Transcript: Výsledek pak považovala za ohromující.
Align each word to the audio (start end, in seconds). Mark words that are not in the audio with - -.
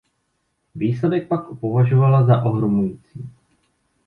Výsledek 0.75 1.27
pak 1.27 1.59
považovala 1.59 2.25
za 2.25 2.43
ohromující. 2.43 3.29